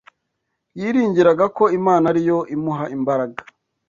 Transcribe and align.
Yiringiraga 0.79 1.45
ko 1.57 1.63
Imana 1.79 2.03
ari 2.11 2.21
yo 2.29 2.37
imuha 2.55 2.85
imbaraga 2.97 3.37